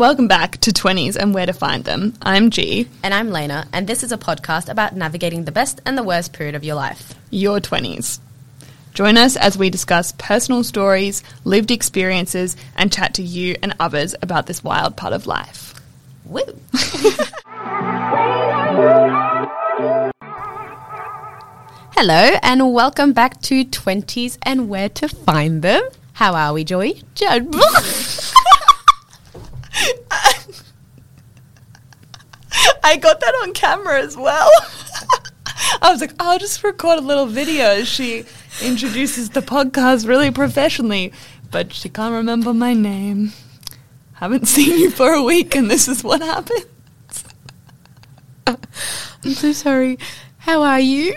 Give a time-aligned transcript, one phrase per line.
[0.00, 2.14] Welcome back to 20s and Where to Find Them.
[2.22, 5.98] I'm Ge, And I'm Lena, and this is a podcast about navigating the best and
[5.98, 7.14] the worst period of your life.
[7.28, 8.18] your 20s.
[8.94, 14.14] Join us as we discuss personal stories, lived experiences, and chat to you and others
[14.22, 15.74] about this wild part of life.
[16.24, 16.40] Woo!
[21.92, 25.82] Hello, and welcome back to 20s and Where to Find Them.
[26.14, 26.94] How are we, Joy?
[32.82, 34.50] I got that on camera as well.
[35.82, 38.24] I was like, I'll just record a little video as she
[38.62, 41.12] introduces the podcast really professionally,
[41.50, 43.32] but she can't remember my name.
[44.14, 46.66] Haven't seen you for a week, and this is what happens.
[48.46, 49.98] I'm so sorry.
[50.38, 51.14] How are you?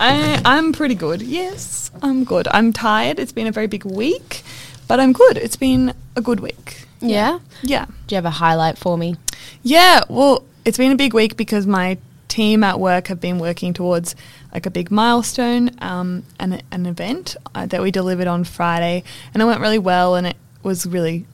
[0.00, 1.22] I, I'm pretty good.
[1.22, 2.48] Yes, I'm good.
[2.50, 3.18] I'm tired.
[3.18, 4.42] It's been a very big week,
[4.88, 5.36] but I'm good.
[5.36, 6.86] It's been a good week.
[7.00, 7.40] Yeah?
[7.62, 7.86] Yeah.
[8.06, 9.16] Do you have a highlight for me?
[9.62, 13.72] Yeah, well, it's been a big week because my team at work have been working
[13.72, 14.16] towards
[14.52, 19.42] like a big milestone, um, an, an event uh, that we delivered on Friday, and
[19.42, 21.26] it went really well, and it was really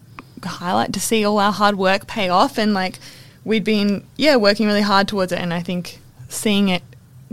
[0.43, 2.99] a highlight to see all our hard work pay off, and like
[3.45, 6.83] we'd been yeah working really hard towards it, and I think seeing it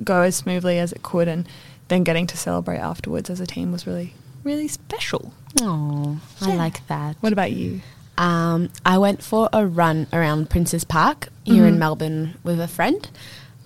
[0.03, 1.47] go as smoothly as it could, and
[1.87, 5.33] then getting to celebrate afterwards as a team was really really special.
[5.61, 7.17] Oh, I like that.
[7.19, 7.81] What about you?
[8.17, 11.67] Um, I went for a run around Prince's Park here Mhm.
[11.67, 13.07] in Melbourne with a friend,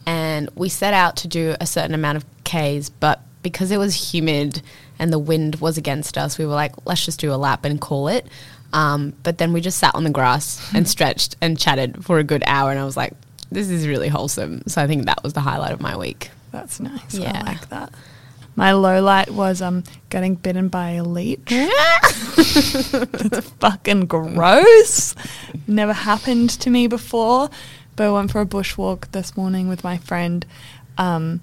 [0.06, 4.14] and we set out to do a certain amount of Ks, but because it was
[4.14, 4.62] humid
[5.00, 7.80] and the wind was against us, we were like, let's just do a lap and
[7.82, 8.28] call it.
[8.74, 12.24] Um, but then we just sat on the grass and stretched and chatted for a
[12.24, 13.14] good hour, and I was like,
[13.52, 14.64] this is really wholesome.
[14.68, 16.32] So I think that was the highlight of my week.
[16.52, 17.14] That's nice.
[17.14, 17.42] Yeah.
[17.44, 17.92] I like that.
[18.56, 21.40] My low light was um getting bitten by a leech.
[21.50, 25.16] That's fucking gross.
[25.68, 27.50] Never happened to me before.
[27.96, 30.46] But I went for a bushwalk this morning with my friend,
[30.98, 31.42] um,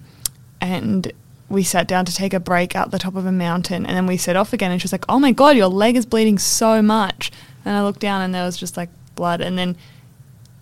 [0.60, 1.12] and
[1.48, 4.06] we sat down to take a break at the top of a mountain, and then
[4.06, 4.70] we set off again.
[4.70, 7.30] And she was like, "Oh my god, your leg is bleeding so much."
[7.64, 9.40] And I looked down, and there was just like blood.
[9.40, 9.76] And then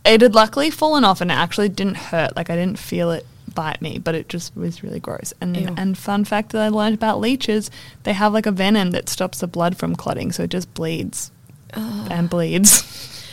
[0.04, 2.36] it had luckily fallen off, and it actually didn't hurt.
[2.36, 3.26] Like I didn't feel it
[3.56, 5.34] bite me, but it just was really gross.
[5.40, 5.74] And Ew.
[5.76, 7.70] and fun fact that I learned about leeches,
[8.04, 11.32] they have like a venom that stops the blood from clotting, so it just bleeds
[11.72, 12.82] and bleeds.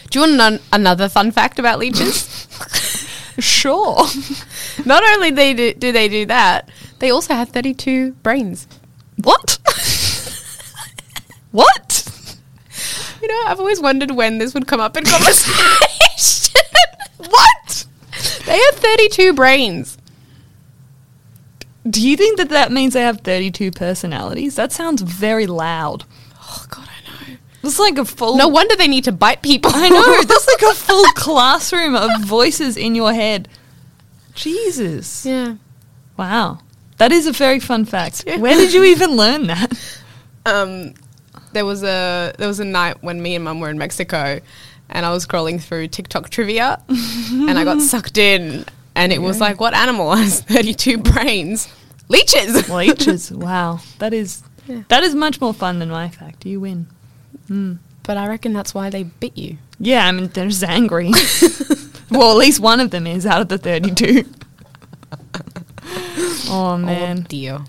[0.10, 2.48] Do you want to know another fun fact about leeches?
[3.40, 4.06] sure.
[4.86, 6.70] Not only they do, do they do that,
[7.00, 8.68] they also have 32 brains.
[9.24, 9.58] What?
[11.52, 12.30] what?
[13.22, 16.62] You know, I've always wondered when this would come up in conversation.
[17.18, 17.86] What?
[18.46, 19.98] they have 32 brains.
[21.90, 24.56] Do you think that that means they have 32 personalities?
[24.56, 26.06] That sounds very loud.
[26.42, 27.38] Oh, God, I know.
[27.64, 28.38] It's like a full.
[28.38, 29.72] No wonder they need to bite people.
[29.74, 30.24] I know.
[30.24, 33.50] That's like a full classroom of voices in your head.
[34.34, 35.26] Jesus.
[35.26, 35.56] yeah.
[36.18, 36.60] Wow.
[36.98, 38.24] That is a very fun fact.
[38.26, 38.38] Yeah.
[38.38, 39.74] Where did you even learn that?
[40.46, 40.94] Um,
[41.54, 44.40] there was a there was a night when me and Mum were in Mexico,
[44.90, 49.40] and I was scrolling through TikTok trivia, and I got sucked in, and it was
[49.40, 51.68] like, what animal has 32 brains?
[52.10, 52.70] Leeches.
[52.70, 53.32] Leeches.
[53.32, 53.80] wow.
[54.00, 54.84] That is Yeah.
[54.90, 56.46] that is much more fun than my fact.
[56.46, 56.88] You win.
[57.50, 57.80] Mm.
[58.04, 59.58] But I reckon that's why they bit you.
[59.80, 61.12] Yeah, I mean they're just angry.
[62.12, 64.24] well, at least one of them is out of the 32.
[66.50, 67.20] oh man.
[67.20, 67.60] Oh dear.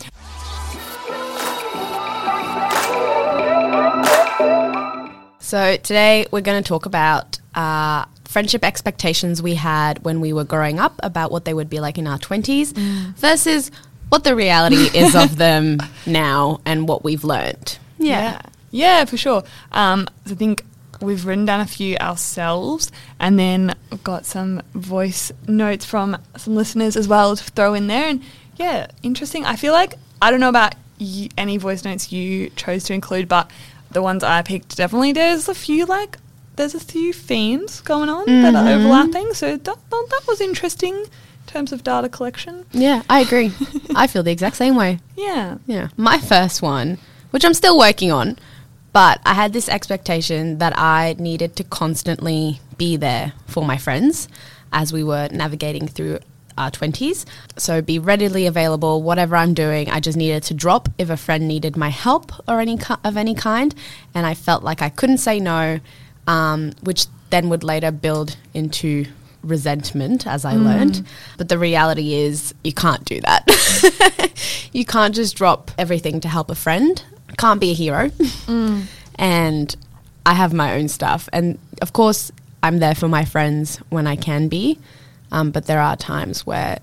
[5.39, 10.45] So today we're going to talk about uh, friendship expectations we had when we were
[10.45, 13.71] growing up about what they would be like in our twenties versus
[14.09, 17.79] what the reality is of them now and what we've learned.
[17.99, 18.41] Yeah.
[18.71, 19.45] Yeah, for sure.
[19.73, 20.65] Um, I think
[21.01, 26.55] we've written down a few ourselves and then I've got some voice notes from some
[26.55, 28.09] listeners as well to throw in there.
[28.09, 28.23] And
[28.57, 29.45] yeah, interesting.
[29.45, 33.29] I feel like, I don't know about you, any voice notes you chose to include,
[33.29, 33.51] but
[33.91, 36.19] the ones I picked, definitely there's a few like,
[36.57, 38.77] there's a few themes going on that are Mhm.
[38.77, 39.35] overlapping.
[39.35, 41.09] So that, that, that was interesting in
[41.47, 42.65] terms of data collection.
[42.73, 43.53] Yeah, I agree.
[43.95, 45.01] I feel the exact same way.
[45.17, 45.59] Yeah.
[45.67, 45.89] Yeah.
[45.97, 46.99] My first one,
[47.31, 48.39] which I'm still working on,
[48.93, 54.29] but I had this expectation that I needed to constantly be there for my friends
[54.73, 56.21] as we were navigating through
[56.57, 57.25] our 20s.
[57.57, 59.91] So be readily available, whatever I'm doing.
[59.91, 63.35] I just needed to drop if a friend needed my help or any of any
[63.35, 63.75] kind.
[64.15, 65.81] And I felt like I couldn't say no,
[66.27, 69.07] um, which then would later build into
[69.43, 71.07] resentment as I learned.
[71.37, 74.31] But the reality is, you can't do that.
[74.73, 77.03] you can't just drop everything to help a friend.
[77.37, 78.11] Can't be a hero.
[79.17, 79.77] And
[80.27, 81.29] I have my own stuff.
[81.33, 82.33] And of course,
[82.65, 84.79] I'm there for my friends when I can be.
[85.31, 86.79] Um, but there are times where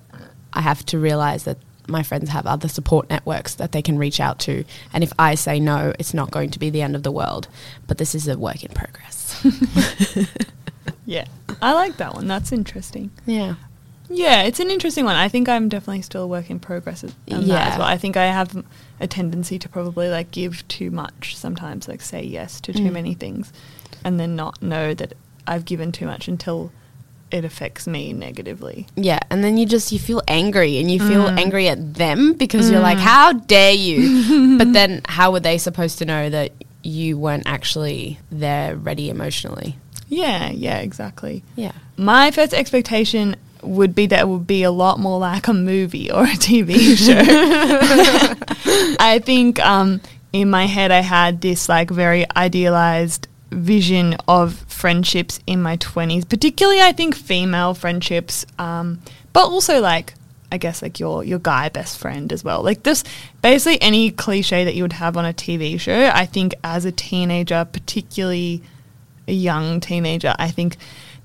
[0.54, 1.58] I have to realize that
[1.92, 4.64] my friends have other support networks that they can reach out to.
[4.94, 7.48] And if I say no, it's not going to be the end of the world.
[7.88, 9.44] But this is a work in progress.
[11.06, 11.26] Yeah.
[11.62, 12.28] I like that one.
[12.28, 13.12] That's interesting.
[13.26, 13.56] yeah.
[14.14, 15.16] Yeah, it's an interesting one.
[15.16, 17.70] I think I'm definitely still a work in progress as- Yeah.
[17.70, 17.88] as well.
[17.88, 18.62] I think I have
[19.00, 22.92] a tendency to probably like give too much sometimes, like say yes to too Mm.
[22.94, 23.54] many things,
[24.04, 25.14] and then not know that
[25.48, 26.72] I've given too much until
[27.32, 28.88] it affects me negatively.
[28.96, 31.40] Yeah, and then you just you feel angry and you feel Mm.
[31.40, 33.02] angry at them because you're like, Mm.
[33.02, 34.58] how dare you?
[34.58, 36.52] but then how were they supposed to know that
[36.84, 39.76] you weren't actually there ready emotionally?
[40.10, 41.44] Yeah, yeah, exactly.
[41.56, 41.72] Yeah.
[41.96, 46.12] My first expectation would be that it would be a lot more like a movie
[46.12, 47.14] or a TV show.
[49.00, 50.02] I think um,
[50.34, 56.28] in my head I had this like very idealized vision of friendships in my 20s,
[56.28, 59.02] particularly I think female friendships, um,
[59.34, 60.14] but also like
[60.52, 62.62] I guess like your your guy best friend as well.
[62.62, 63.04] Like this
[63.42, 66.92] basically any cliche that you would have on a TV show, I think as a
[66.92, 68.62] teenager, particularly
[69.28, 70.78] a young teenager, I think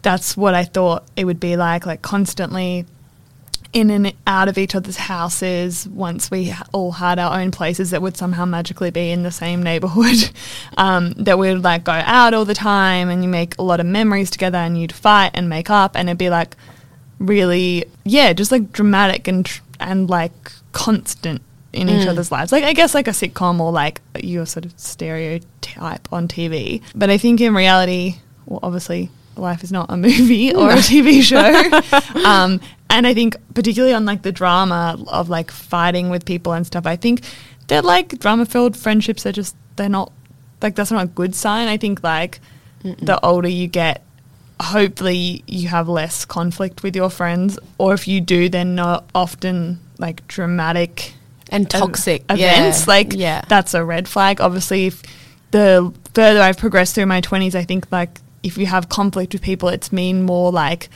[0.03, 2.87] that's what I thought it would be like, like constantly
[3.77, 8.01] in and out of each other's houses once we all had our own places that
[8.01, 10.31] would somehow magically be in the same neighborhood.
[10.79, 13.87] Um, that we'd like go out all the time and you make a lot of
[13.87, 16.55] memories together and you'd fight and make up and it'd be like
[17.19, 21.41] really yeah just like dramatic and tr- and like constant
[21.73, 22.11] in each Mm.
[22.11, 22.53] other's lives.
[22.53, 27.09] Like i guess like a sitcom or like your sort of stereotype on tv but
[27.11, 32.21] i think in reality well obviously life is not a movie or a tv show.
[32.27, 36.67] Um, and i think particularly on like the drama of like fighting with people and
[36.67, 37.23] stuff i think
[37.69, 40.13] they're like drama filled friendships are just they're not
[40.63, 41.69] like that's not a good sign.
[41.69, 42.41] I think like
[42.83, 44.03] the older you get
[44.61, 49.81] hopefully you have less conflict with your friends or if you do they're not often
[49.99, 51.15] like dramatic
[51.51, 52.23] And ev- toxic.
[52.31, 52.81] Events.
[52.81, 52.85] Yeah.
[52.87, 53.43] like yeah.
[53.49, 54.41] that's a red flag.
[54.41, 55.03] Obviously if
[55.51, 59.43] the further i've progressed through my 20s i think like if you have conflict with
[59.43, 60.89] people it's mean more like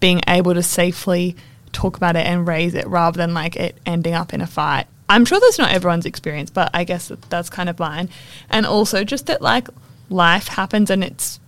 [0.00, 1.36] being able to safely
[1.72, 4.86] talk about it and raise it rather than like it ending up in a fight
[5.08, 8.08] i'm sure that's not everyone's experience but i guess that that's kind of mine
[8.50, 9.68] and also just that like
[10.08, 11.40] life happens and it's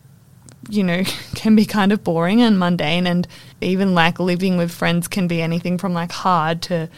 [0.69, 1.03] you know,
[1.35, 3.27] can be kind of boring and mundane, and
[3.61, 6.89] even like living with friends can be anything from like hard to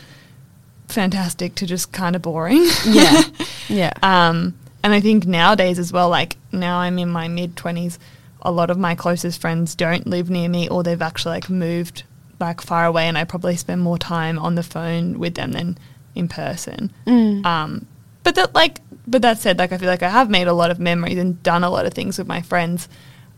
[0.88, 2.66] fantastic to just kind of boring.
[2.86, 3.22] yeah.
[3.68, 3.92] Yeah.
[4.02, 7.98] Um, and I think nowadays as well, like now I'm in my mid 20s,
[8.42, 12.04] a lot of my closest friends don't live near me or they've actually like moved
[12.38, 15.78] like far away, and I probably spend more time on the phone with them than
[16.14, 16.90] in person.
[17.06, 17.44] Mm.
[17.44, 17.86] Um,
[18.24, 20.70] but that like, but that said, like I feel like I have made a lot
[20.70, 22.88] of memories and done a lot of things with my friends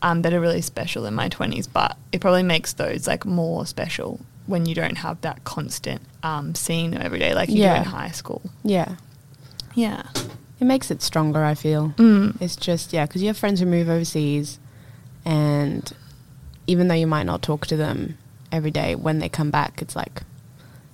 [0.01, 1.67] um, that are really special in my twenties.
[1.67, 6.53] But it probably makes those like more special when you don't have that constant um,
[6.55, 7.75] seeing them every day like you Yeah.
[7.75, 8.41] do in high school.
[8.63, 8.95] yeah.
[9.75, 10.03] Yeah.
[10.59, 11.89] It makes it stronger, I feel.
[11.97, 12.39] Mm.
[12.41, 14.59] It's just, yeah, because you have friends who move overseas,
[15.25, 15.91] and
[16.67, 18.17] even though you might not talk to them
[18.51, 20.23] every day, when they come back, it's like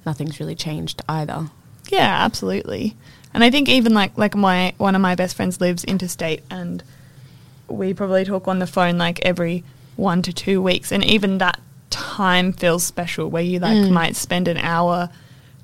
[0.06, 1.50] nothing's really changed either.
[1.90, 2.96] Yeah, absolutely.
[3.34, 6.84] And I think even like like my one of my best friends lives interstate and
[7.68, 9.64] we probably talk on the phone like every
[9.96, 11.60] one to two weeks and even that
[11.92, 13.92] time feels special where you like Mm.
[13.92, 15.10] might spend an hour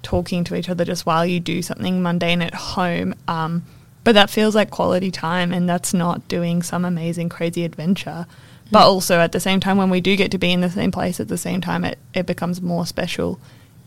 [0.04, 3.16] talking to each other just while you do something mundane at home.
[3.28, 3.64] Um,
[4.04, 8.28] but that feels like quality time and that's not doing some amazing crazy adventure.
[8.72, 10.92] But also at the same time when we do get to be in the same
[10.92, 13.40] place at the same time it, it becomes more special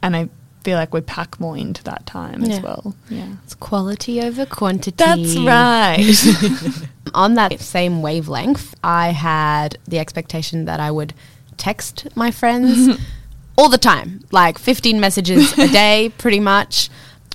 [0.03, 0.29] and I
[0.65, 2.55] feel like we pack more into that time Yeah.
[2.57, 2.95] as well.
[3.11, 3.27] Yeah.
[3.45, 4.97] It's quality over quantity.
[4.97, 6.89] That's right.
[7.15, 11.15] On that same wavelength, I had the expectation that I would
[11.57, 12.99] text my friends
[13.59, 16.91] all the time, like 15 messages a day, pretty much.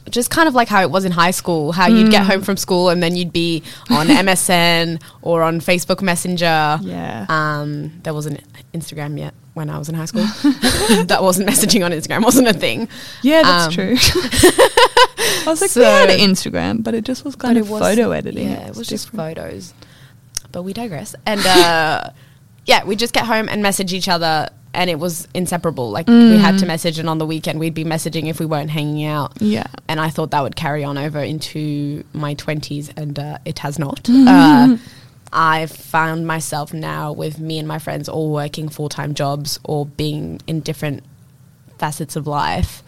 [0.10, 2.58] Just kind of like how it was in high school, how you'd get home from
[2.58, 6.80] school and then you'd be on MSN or on Facebook Messenger.
[6.82, 7.26] yeah.
[7.30, 8.42] Um, there wasn't
[8.74, 10.24] Instagram yet when I was in high school.
[11.06, 12.90] that wasn't messaging on Instagram, wasn't a thing.
[13.22, 13.96] yeah, that's um, true.
[13.98, 18.12] I was like, we had so- Instagram, but it just was kind of was- photo
[18.12, 18.50] editing.
[18.50, 19.74] Yeah, it was just photos.
[20.52, 21.16] But we digress.
[21.26, 22.10] And uh,
[22.66, 25.92] yeah, we just get home and message each other, and it was inseparable.
[25.92, 26.68] Like we had to Mm.
[26.68, 29.34] message, and on the weekend we'd be messaging if we weren't hanging out.
[29.40, 29.68] Yeah.
[29.88, 33.78] And I thought that would carry on over into my twenties, and uh, it has
[33.80, 34.08] not.
[34.10, 34.78] Uh,
[35.32, 39.86] I've found myself now with me and my friends all working full time jobs or
[39.86, 41.04] being in different
[41.80, 42.84] facets of life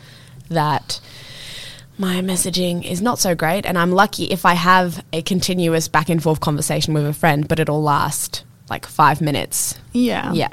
[0.50, 1.00] that
[1.98, 6.10] my messaging is not so great, and I'm lucky if I have a continuous back
[6.10, 9.78] and forth conversation with a friend, but it'll last like five minutes.
[9.94, 10.34] Yeah.
[10.34, 10.50] Yeah.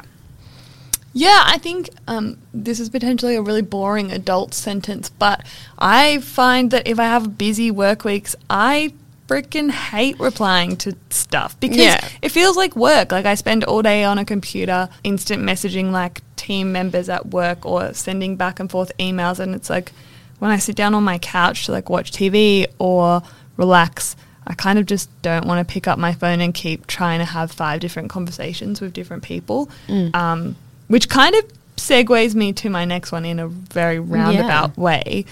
[1.14, 5.44] Yeah, I think um, this is potentially a really boring adult sentence, but
[5.78, 8.94] I find that if I have busy work weeks, I
[9.28, 12.06] freaking hate replying to stuff because Yeah.
[12.22, 13.12] it feels like work.
[13.12, 17.64] Like I spend all day on a computer, instant messaging like team members at work
[17.66, 19.92] or sending back and forth emails, and it's like
[20.38, 23.22] when I sit down on my couch to like watch TV or
[23.56, 24.16] relax.
[24.44, 27.24] I kind of just don't want to pick up my phone and keep trying to
[27.24, 29.70] have five different conversations with different people.
[30.14, 30.56] Um,
[30.92, 31.44] which kind of
[31.76, 35.24] segues me to my next one in a very roundabout way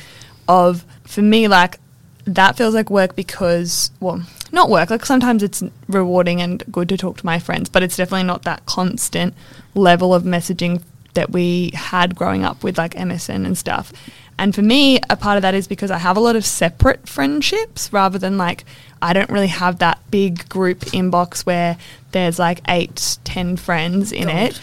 [0.49, 1.79] of for me like
[2.25, 6.97] that feels like work because well not work like sometimes it's rewarding and good to
[6.97, 9.35] talk to my friends but it's definitely not that constant
[9.75, 10.83] level of messaging
[11.15, 13.93] that we had growing up with like MSN and stuff.
[14.39, 17.09] And for me a part of that is because I have a lot of separate
[17.09, 18.65] friendships rather than like
[19.03, 21.77] I don't really have that big group inbox where
[22.13, 24.61] there's like eight ten friends in it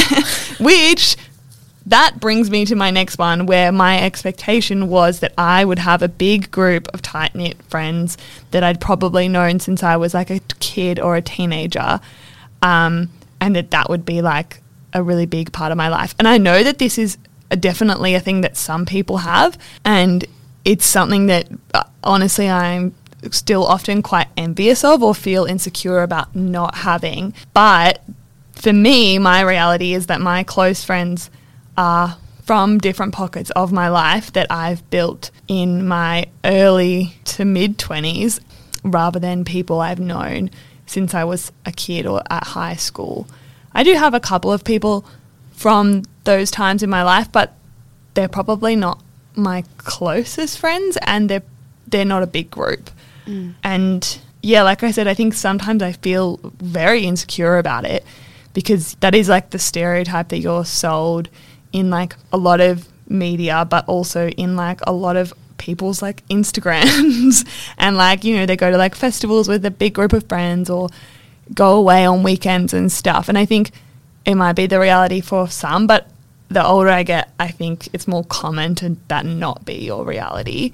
[0.60, 1.16] which
[1.86, 6.02] that brings me to my next one where my expectation was that I would have
[6.02, 8.16] a big group of tight knit friends
[8.52, 12.00] that I'd probably known since I was like a kid or a teenager.
[12.62, 16.14] Um, and that that would be like a really big part of my life.
[16.18, 17.18] And I know that this is
[17.50, 19.58] a, definitely a thing that some people have.
[19.84, 20.24] And
[20.64, 22.94] it's something that uh, honestly I'm
[23.30, 27.34] still often quite envious of or feel insecure about not having.
[27.52, 28.02] But
[28.62, 31.30] for me, my reality is that my close friends
[31.76, 37.76] are from different pockets of my life that I've built in my early to mid
[37.76, 38.38] 20s
[38.84, 40.48] rather than people I've known
[40.86, 43.26] since I was a kid or at high school.
[43.72, 45.04] I do have a couple of people
[45.50, 47.54] from those times in my life, but
[48.14, 49.02] they're probably not
[49.34, 51.42] my closest friends and they're
[51.88, 52.90] they're not a big group.
[53.26, 53.54] Mm.
[53.64, 58.04] And yeah, like I said, I think sometimes I feel very insecure about it
[58.52, 61.28] because that is like the stereotype that you're sold
[61.72, 66.26] in like a lot of media, but also in like a lot of people's like
[66.28, 67.46] Instagrams
[67.78, 70.68] and like, you know, they go to like festivals with a big group of friends
[70.68, 70.88] or
[71.54, 73.28] go away on weekends and stuff.
[73.28, 73.70] And I think
[74.24, 76.08] it might be the reality for some, but
[76.48, 80.72] the older I get, I think it's more common to that not be your reality.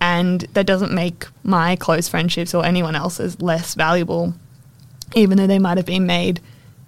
[0.00, 4.34] And that doesn't make my close friendships or anyone else's less valuable,
[5.14, 6.40] even though they might have been made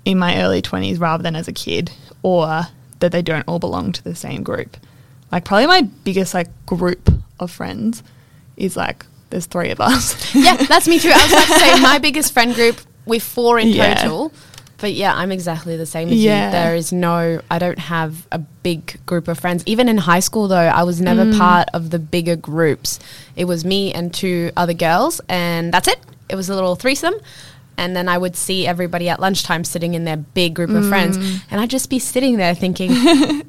[0.05, 1.91] in my early 20s rather than as a kid,
[2.23, 2.65] or
[3.01, 4.77] that they don't all belong to the same group.
[5.33, 8.03] Like, probably my biggest like group of friends
[8.57, 10.35] is like there's three of us.
[10.35, 11.11] yeah, that's me too.
[11.11, 13.95] I was about to say my biggest friend group with four in Yeah.
[13.95, 14.33] total.
[14.79, 16.47] But yeah, I'm exactly the same as Yeah.
[16.47, 16.53] you.
[16.53, 19.63] There is no, I don't have a big group of friends.
[19.67, 21.39] Even in high school, though, I was never Mm.
[21.39, 22.99] part of the bigger groups.
[23.35, 25.99] It was me and two other girls, and that's it.
[26.29, 27.15] It was a little threesome.
[27.77, 31.19] And then I would see everybody at lunchtime sitting in their big group of friends.
[31.19, 31.43] Mm.
[31.51, 32.93] And I'd just be sitting there thinking,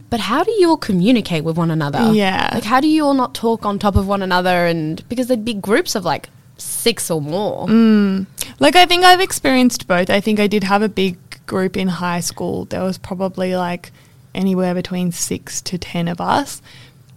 [0.09, 2.11] but how do you all communicate with one another?
[2.11, 2.49] Yeah.
[2.53, 4.65] Like, how do you all not talk on top of one another?
[4.65, 7.67] And because there'd be groups of like six or more.
[7.67, 8.25] Mm.
[8.59, 10.09] Like I think I've experienced both.
[10.09, 12.65] I think I did have a big group in high school.
[12.65, 13.91] There was probably like
[14.33, 16.61] anywhere between 6 to 10 of us.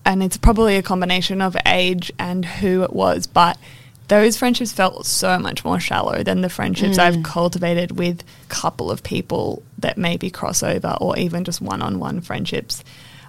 [0.04, 3.58] And it's probably a combination of age and who it was, but
[4.08, 8.90] those friendships felt so much more shallow than the friendships I've cultivated with a couple
[8.90, 12.82] of people that maybe cross over or even just one-on-one friendships.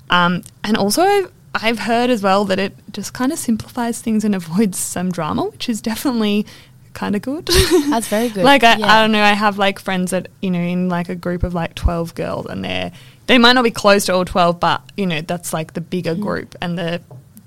[0.10, 4.24] Um, and also, I've, I've heard as well that it just kind of simplifies things
[4.24, 6.46] and avoids some drama, which is definitely
[6.94, 7.46] kind of good.
[7.90, 8.44] That's very good.
[8.44, 8.88] like I, Yeah.
[8.92, 11.54] I don't know, I have like friends that you know in like a group of
[11.54, 12.92] like twelve girls, and they're
[13.28, 16.16] they might not be close to all twelve, but you know that's like the bigger
[16.16, 16.22] Mm.
[16.22, 17.02] group and the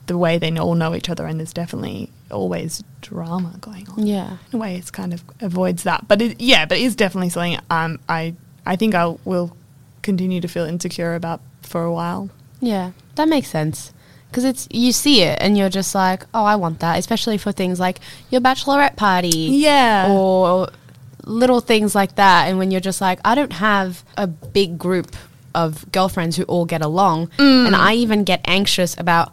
[0.07, 4.07] the way they all know each other, and there's definitely always drama going on.
[4.07, 4.39] Yeah.
[4.53, 7.29] In a way, it's kind of avoids that, but it, yeah, but it is definitely
[7.31, 8.35] something um I
[8.67, 9.57] I think I will
[10.03, 12.31] continue to feel insecure about for a while.
[12.61, 13.93] Yeah, that makes sense.
[14.31, 17.53] Because it's you see it and you're just like, oh, I want that, especially for
[17.53, 17.99] things like
[18.31, 19.29] your bachelorette party,
[19.61, 20.11] Yeah.
[20.11, 20.69] or
[21.25, 22.49] little things like that.
[22.49, 25.15] And when you're just like, I don't have a big group
[25.55, 27.67] of girlfriends who all get along, Mm.
[27.67, 29.33] and I even get anxious about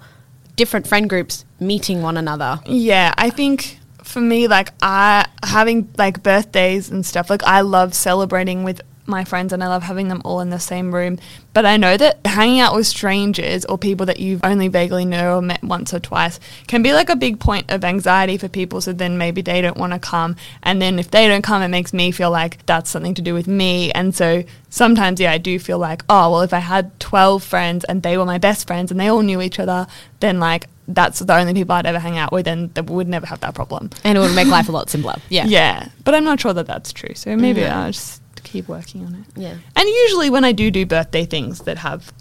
[0.59, 2.59] different friend groups meeting one another.
[2.65, 7.93] Yeah, I think for me, like I having like birthdays and stuff, like I love
[7.93, 11.17] celebrating with my friends and I love having them all in the same room.
[11.53, 15.37] But I know that hanging out with strangers or people that you've only vaguely know
[15.37, 18.81] or met once or twice can be like a big point of anxiety for people.
[18.81, 20.35] So then maybe they don't want to come.
[20.63, 23.33] And then if they don't come, it makes me feel like that's something to do
[23.33, 23.91] with me.
[23.93, 27.83] And so sometimes, yeah, I do feel like, oh, well, if I had 12 friends
[27.85, 29.87] and they were my best friends and they all knew each other,
[30.19, 33.27] then like that's the only people I'd ever hang out with, and that would never
[33.27, 33.91] have that problem.
[34.03, 35.15] And it would make life a lot simpler.
[35.29, 35.45] Yeah.
[35.45, 37.13] Yeah, but I'm not sure that that's true.
[37.13, 37.71] So maybe Mhm.
[37.71, 39.39] I'll just keep working on it.
[39.39, 39.55] Yeah.
[39.75, 42.11] And usually, when I do do birthday things that have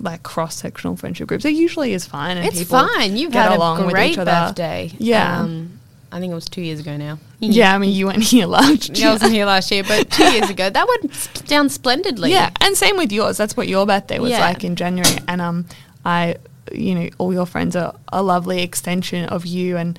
[0.00, 2.36] like cross sectional friendship groups, it usually is fine.
[2.36, 3.16] And It's fine.
[3.16, 4.30] You've had along a with great each other.
[4.30, 4.90] birthday.
[4.98, 5.40] Yeah.
[5.40, 5.78] Um,
[6.10, 7.18] I think it was two years ago now.
[7.40, 10.30] Yeah, I mean, you went here last Yeah, I wasn't here last year, but two
[10.30, 10.70] years ago.
[10.70, 12.30] That went sp- down splendidly.
[12.30, 13.36] Yeah, and same with yours.
[13.36, 14.38] That's what your birthday was Yeah.
[14.40, 15.16] like in January.
[15.26, 15.66] And um,
[16.04, 16.36] I,
[16.70, 19.98] you know, all your friends are a lovely extension of you, and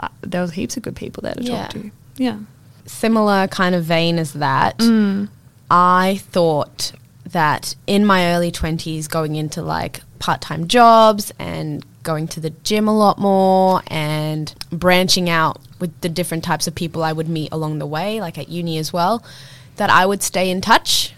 [0.00, 1.62] uh, there was heaps of good people there to Yeah.
[1.62, 1.90] talk to.
[2.16, 2.38] Yeah.
[2.86, 4.78] Similar kind of vein as that.
[4.78, 5.28] Mm.
[5.70, 6.92] I thought
[7.26, 12.50] that in my early 20s, going into like part time jobs and going to the
[12.50, 17.28] gym a lot more and branching out with the different types of people I would
[17.28, 19.24] meet along the way, like at uni as well,
[19.76, 21.14] that I would stay in touch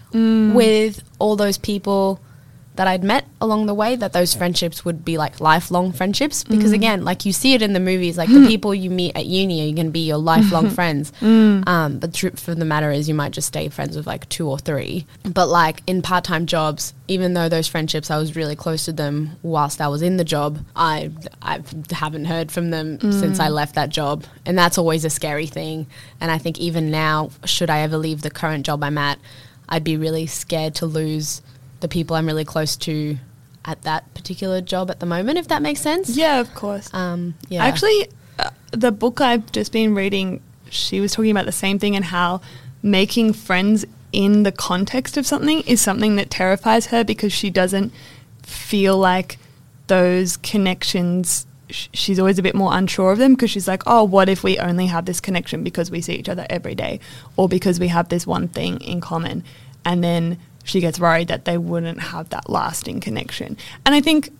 [0.53, 2.19] with all those people
[2.75, 6.43] that I'd met along the way, that those friendships would be like lifelong friendships.
[6.43, 6.49] Mm.
[6.49, 8.47] Because again, like you see it in the movies, like the hmm.
[8.47, 11.11] people you meet at uni are going to be your lifelong friends.
[11.21, 11.67] Mm.
[11.67, 14.27] Um, but the truth of the matter is, you might just stay friends with like
[14.29, 15.05] two or three.
[15.23, 18.93] But like in part time jobs, even though those friendships, I was really close to
[18.93, 23.13] them whilst I was in the job, I, I haven't heard from them mm.
[23.13, 24.25] since I left that job.
[24.45, 25.87] And that's always a scary thing.
[26.19, 29.19] And I think even now, should I ever leave the current job I'm at,
[29.67, 31.41] I'd be really scared to lose
[31.79, 33.17] the people I'm really close to
[33.65, 36.15] at that particular job at the moment, if that makes sense.
[36.15, 36.93] Yeah, of course.
[36.93, 37.65] Um, yeah.
[37.65, 38.07] Actually,
[38.39, 42.05] uh, the book I've just been reading, she was talking about the same thing and
[42.05, 42.41] how
[42.83, 47.91] making friends in the context of something is something that terrifies her because she doesn't
[48.43, 49.37] feel like
[49.87, 51.45] those connections.
[51.69, 54.43] sh- She's always a bit more unsure of them because she's like, oh, what if
[54.43, 56.99] we only have this connection because we see each other every day
[57.35, 59.43] or because we have this one thing in common?
[59.83, 63.55] And then she gets worried that they wouldn't have that lasting connection.
[63.85, 64.31] And I think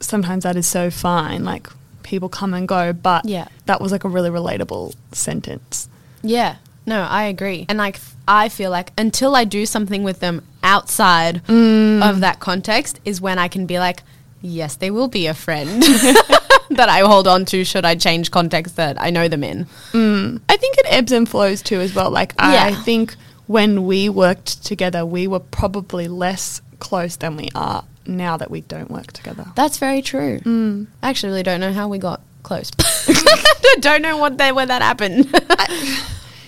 [0.00, 1.44] sometimes that is so fine.
[1.44, 1.68] Like
[2.02, 3.48] people come and go, but Yeah.
[3.66, 5.88] that was like a really relatable sentence.
[6.22, 6.56] Yeah.
[6.86, 7.66] No, I agree.
[7.68, 12.08] And like I feel like until I do something with them outside mm.
[12.08, 14.02] of that context is when I can be like,
[14.40, 15.82] yes, they will be a friend
[16.70, 19.66] that I hold on to should I change context that I know them in.
[19.92, 20.40] Mm.
[20.48, 22.10] I think it ebbs and flows too as well.
[22.10, 23.16] Like I think
[23.52, 28.62] when we worked together, we were probably less close than we are now that we
[28.62, 29.46] don't work together.
[29.54, 30.40] That's very true.
[30.40, 30.86] Mm.
[31.02, 32.70] I actually really don't know how we got close.
[33.80, 35.26] don't know what they, where that happened.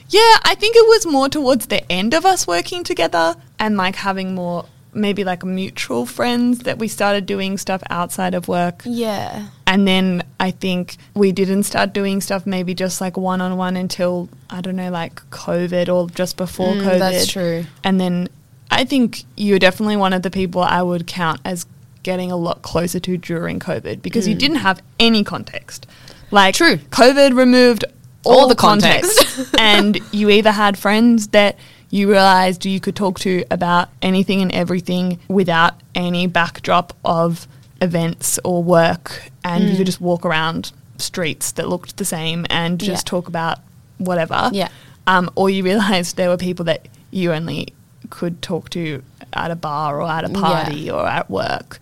[0.09, 3.97] Yeah, I think it was more towards the end of us working together and like
[3.97, 8.83] having more maybe like mutual friends that we started doing stuff outside of work.
[8.85, 9.49] yeah.
[9.67, 13.77] And then I think we didn't start doing stuff maybe just like one on one
[13.77, 16.99] until I don't know, like COVID or just before Mm, COVID.
[16.99, 17.65] that's true.
[17.83, 18.29] And then
[18.71, 21.67] I think you're definitely one of the people I would count as
[22.03, 25.87] getting a lot closer to during COVID because you didn't have any context.
[26.31, 26.59] Like Mm.
[26.59, 26.77] True.
[26.91, 27.85] COVID removed
[28.25, 29.19] all, All the the context.
[29.19, 31.57] context, and you either had friends that
[31.97, 37.47] you realized you could talk to about anything and everything without any backdrop of
[37.81, 42.81] events or work, and you could just walk around streets that looked the same and
[42.81, 43.09] just Mm.
[43.09, 43.11] Yeah.
[43.11, 43.59] talk about
[43.99, 44.51] whatever.
[44.53, 44.69] Yeah.
[45.07, 47.73] Um, or you realized there were people that you only
[48.11, 49.03] could talk to
[49.33, 50.41] at a bar or at a Yeah.
[50.41, 51.79] party or at work.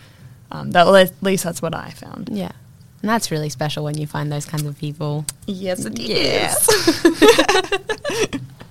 [0.50, 2.28] Um, that, at least that's what I found.
[2.32, 2.52] Yeah.
[3.00, 5.24] And that's really special when you find those kinds of people.
[5.46, 6.54] Yes, it Yeah.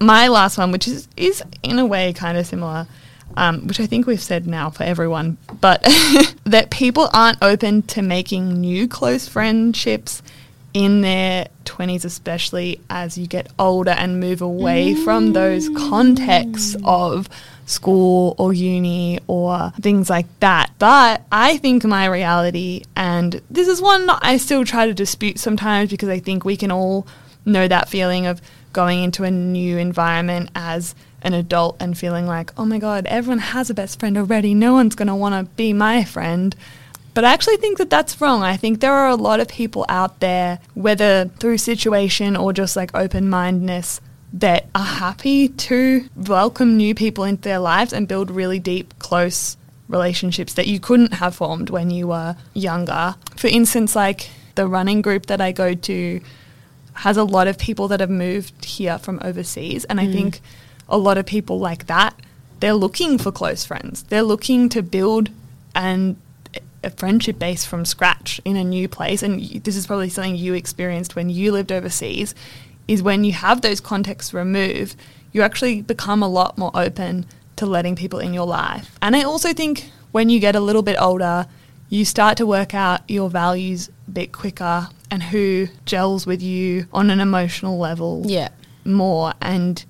[0.00, 2.86] My last one, which is, is in a way kind of similar,
[3.36, 5.82] um, which I think we've said now for everyone, but
[6.44, 10.22] that people aren't open to making new close friendships
[10.74, 17.28] in their 20s, especially as you get older and move away from those contexts of
[17.66, 20.70] school or uni or things like that.
[20.78, 25.90] But I think my reality, and this is one I still try to dispute sometimes
[25.90, 27.06] because I think we can all
[27.44, 28.40] know that feeling of
[28.78, 33.40] going into a new environment as an adult and feeling like, oh my God, everyone
[33.40, 34.54] has a best friend already.
[34.54, 36.54] No one's going to want to be my friend.
[37.12, 38.44] But I actually think that that's wrong.
[38.44, 42.76] I think there are a lot of people out there, whether through situation or just
[42.76, 44.00] like open mindedness,
[44.32, 49.56] that are happy to welcome new people into their lives and build really deep, close
[49.88, 53.16] relationships that you couldn't have formed when you were younger.
[53.34, 56.20] For instance, like the running group that I go to
[56.98, 59.84] has a lot of people that have moved here from overseas.
[59.84, 60.12] And I mm.
[60.12, 60.40] think
[60.88, 62.18] a lot of people like that,
[62.58, 64.02] they're looking for close friends.
[64.04, 65.30] They're looking to build
[65.76, 66.16] and
[66.82, 69.22] a friendship base from scratch in a new place.
[69.22, 72.34] And this is probably something you experienced when you lived overseas.
[72.88, 74.96] Is when you have those contexts removed,
[75.30, 78.98] you actually become a lot more open to letting people in your life.
[79.00, 81.46] And I also think when you get a little bit older,
[81.90, 86.86] you start to work out your values a bit quicker and who gels with you
[86.92, 88.48] on an emotional level Yeah.
[88.84, 89.32] more.
[89.40, 89.82] And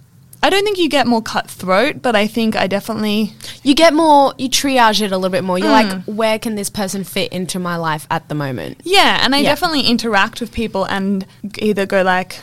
[0.42, 3.32] I don't think you get more cutthroat, but I think I definitely
[3.64, 5.58] You get more, you triage it a little bit more.
[5.58, 5.90] You're Mm.
[5.90, 8.80] like, where can this person fit into my life at the moment?
[8.84, 9.50] Yeah, and I Yeah.
[9.50, 11.26] definitely interact with people and
[11.58, 12.40] either go like,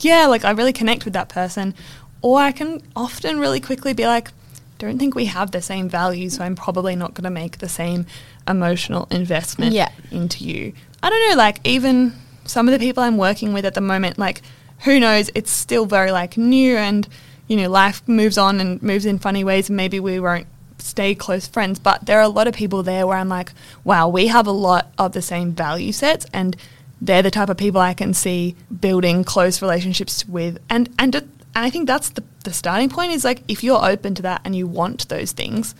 [0.00, 1.74] yeah, like I really connect with that person,
[2.22, 4.30] or I can often really quickly be like,
[4.78, 7.68] don't think we have the same values, so I'm probably not going to make the
[7.68, 8.04] same
[8.48, 9.88] emotional investment Yeah.
[10.10, 10.72] into you.
[11.02, 12.12] I don't know, like even
[12.44, 14.42] some of the people I'm working with at the moment, like
[14.84, 17.06] who knows, it's still very like new and
[17.48, 20.46] you know, life moves on and moves in funny ways and maybe we won't
[20.78, 23.50] stay close friends, but there are a lot of people there where I'm like,
[23.82, 26.56] wow, we have a lot of the same value sets and
[27.00, 31.28] they're the type of people I can see building close relationships with and and and
[31.54, 34.54] I think that's the the starting point is like if you're open to that and
[34.54, 35.74] you want those things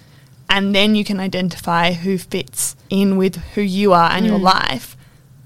[0.49, 4.43] and then you can identify who fits in with who you are and your Mm.
[4.43, 4.97] life,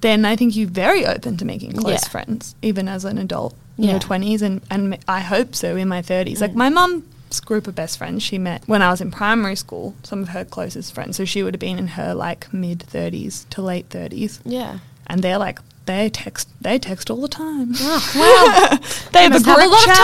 [0.01, 2.09] then I think you're very open to making close Yeah.
[2.09, 3.91] friends, even as an adult in Yeah.
[3.93, 6.41] your 20s and, and I hope so in my 30s.
[6.41, 6.57] Like Mm.
[6.57, 10.23] my mum's group of best friends she met when I was in primary school, some
[10.23, 11.17] of her closest friends.
[11.17, 14.41] So she would have been in her like mid 30s to late 30s.
[14.45, 14.79] Yeah.
[15.07, 17.73] And they're like, they text, they text all the time.
[18.15, 18.79] wow.
[19.13, 19.99] they have a Must have group a lot chat.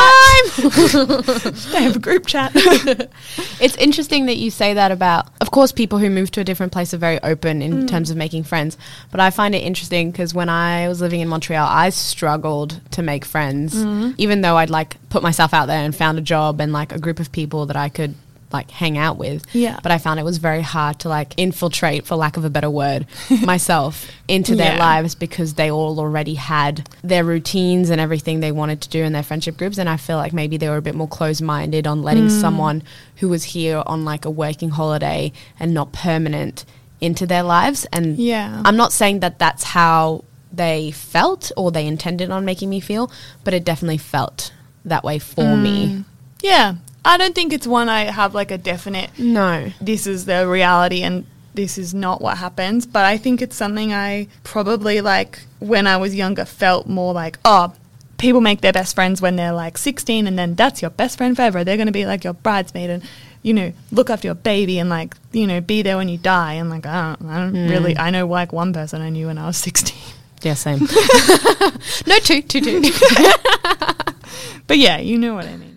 [0.75, 1.53] of time.
[1.73, 2.53] they have a group chat.
[3.61, 6.73] it's interesting that you say that about of course people who move to a different
[6.73, 7.89] place are very open in Mm.
[7.89, 8.77] terms of making friends
[9.11, 13.01] but i find it interesting because when i was living in montreal i struggled to
[13.03, 14.15] make friends Mm.
[14.19, 16.99] even though i'd like put myself out there and found a job and like a
[16.99, 18.15] group of people that i could
[18.53, 19.79] like hang out with Yeah.
[19.83, 22.71] but i found it was very hard to like infiltrate for lack of a better
[22.71, 23.07] word
[23.45, 24.79] myself into their Yeah.
[24.79, 29.13] lives because they all already had their routines and everything they wanted to do in
[29.13, 32.03] their friendship groups and i feel like maybe they were a bit more closed-minded on
[32.03, 32.41] letting Mm.
[32.41, 32.83] someone
[33.17, 36.65] who was here on like a working holiday and not permanent
[37.01, 38.61] into their lives and Yeah.
[38.65, 43.11] i'm not saying that that's how they felt or they intended on making me feel
[43.45, 44.53] but it definitely felt
[44.85, 46.05] that way for me Mm.
[46.43, 46.75] Yeah.
[47.05, 51.03] I don't think it's one I have like a definite no this is the reality
[51.03, 52.87] and this is not what happens.
[52.87, 57.39] But I think it's something I probably like when I was younger felt more like,
[57.45, 57.73] oh,
[58.19, 61.35] people make their best friends when they're like 16 and then that's your best friend
[61.35, 61.65] forever.
[61.65, 63.03] They're going to be like your bridesmaid and,
[63.43, 66.53] you know, look after your baby and like, you know, be there when you die.
[66.55, 67.69] And like, I don't, I don't Mm.
[67.71, 69.99] really, I know like one person I knew when I was 16.
[70.43, 70.79] yeah same
[72.07, 72.81] no two two two
[74.69, 75.70] But yeah, you know what I mean.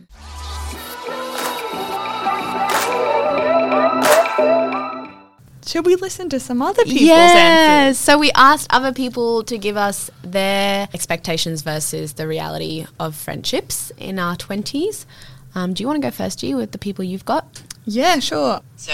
[5.73, 7.35] Should we listen to some other people's yes.
[7.35, 7.97] answers?
[7.97, 13.91] So we asked other people to give us their expectations versus the reality of friendships
[13.97, 15.07] in our 20s.
[15.55, 17.63] Um, do you want to go first, Ge, with the people you've got?
[17.85, 18.61] Yeah, sure.
[18.75, 18.93] So,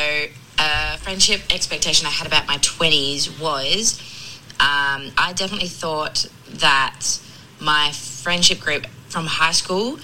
[0.57, 3.99] uh, friendship expectation I had about my 20s was
[4.61, 7.19] um, I definitely thought that
[7.59, 9.99] my friendship group from high school,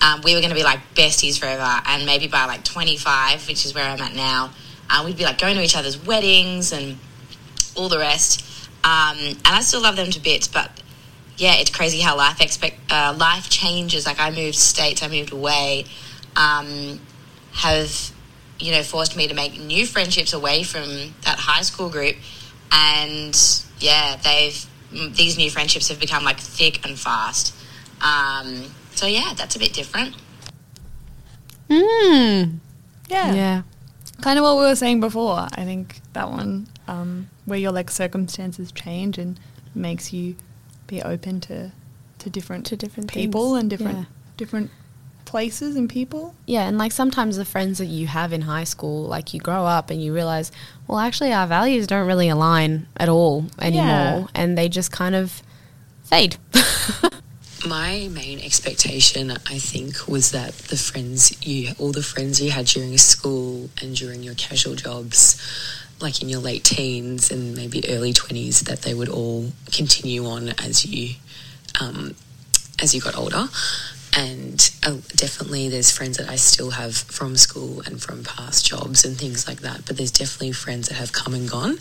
[0.00, 1.82] um, we were going to be like besties forever.
[1.84, 4.52] And maybe by like 25, which is where I'm at now,
[4.90, 6.98] uh, we'd be like going to each other's weddings and
[7.76, 8.68] all the rest.
[8.84, 10.70] Um, and I still love them to bits, but
[11.36, 14.06] yeah, it's crazy how life expect uh, life changes.
[14.06, 15.86] Like I moved states, I moved away,
[16.36, 17.00] um,
[17.52, 18.12] have
[18.58, 20.84] you know forced me to make new friendships away from
[21.24, 22.16] that high school group,
[22.70, 23.36] and
[23.78, 24.66] yeah, they've
[25.16, 27.54] these new friendships have become like thick and fast.
[28.00, 30.14] Um, so yeah, that's a bit different.
[31.68, 32.58] Mm.
[33.08, 33.34] Yeah.
[33.34, 33.62] Yeah.
[34.20, 35.48] Kind of what we were saying before.
[35.52, 39.38] I think that one, um, where your like circumstances change and
[39.74, 40.36] makes you
[40.86, 41.72] be open to
[42.20, 43.60] to different To different people things.
[43.60, 44.04] and different Yeah.
[44.36, 44.70] different
[45.24, 46.34] places and people.
[46.46, 49.64] Yeah, and like sometimes the friends that you have in high school, like you grow
[49.66, 50.52] up and you realize,
[50.86, 54.26] well, actually, our values don't really align at all anymore, Yeah.
[54.34, 55.42] and they just kind of
[56.04, 56.36] fade.
[57.66, 62.66] My main expectation, I think, was that the friends you, all the friends you had
[62.66, 65.40] during school and during your casual jobs,
[65.98, 70.50] like in your late teens and maybe early twenties, that they would all continue on
[70.60, 71.14] as you,
[71.80, 72.14] um,
[72.82, 73.48] as you got older.
[74.16, 79.04] And uh, definitely, there's friends that I still have from school and from past jobs
[79.04, 79.86] and things like that.
[79.86, 81.78] But there's definitely friends that have come and gone.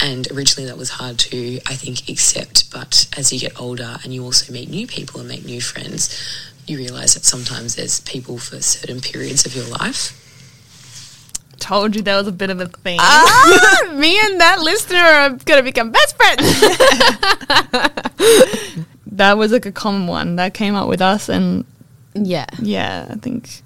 [0.00, 2.70] And originally, that was hard to, I think, accept.
[2.72, 6.08] But as you get older and you also meet new people and make new friends,
[6.66, 10.22] you realize that sometimes there's people for certain periods of your life.
[11.58, 12.98] Told you that was a bit of a thing.
[13.00, 16.42] ah, me and that listener are going to become best friends.
[19.16, 21.64] that was like a common one that came up with us, and
[22.14, 22.46] yeah.
[22.60, 23.62] yeah, I think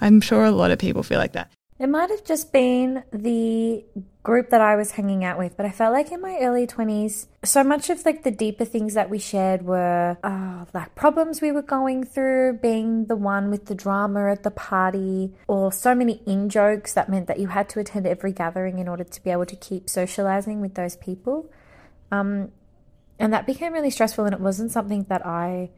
[0.00, 1.50] I'm sure a lot of people feel like that.
[1.78, 3.84] It might have just been the
[4.22, 7.26] group that I was hanging out with, but I felt like in my early 20s,
[7.44, 11.52] so much of like the deeper things that we shared were uh, like problems we
[11.52, 16.22] were going through, being the one with the drama at the party, or so many
[16.26, 19.30] in jokes that meant that you had to attend every gathering in order to be
[19.30, 21.50] able to keep socializing with those people.
[22.10, 22.52] Um,
[23.18, 25.70] and that became really stressful, and it wasn't something that I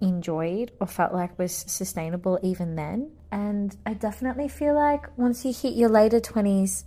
[0.00, 3.10] enjoyed or felt like was sustainable even then.
[3.30, 6.84] And I definitely feel like once you hit your later 20s,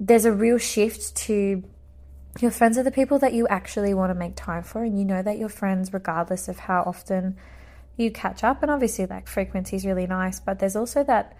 [0.00, 1.62] there's a real shift to
[2.40, 5.04] your friends are the people that you actually want to make time for, and you
[5.04, 7.36] know that your friends, regardless of how often
[7.96, 11.36] you catch up, and obviously, like frequency is really nice, but there's also that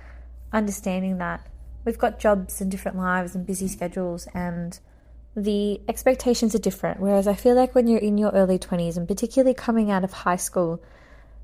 [0.53, 1.49] understanding that
[1.85, 4.79] we've got jobs and different lives and busy schedules, and
[5.37, 7.01] the expectations are different.
[7.01, 10.13] Whereas I feel like when you're in your early 20s, and particularly coming out of
[10.13, 10.83] high school,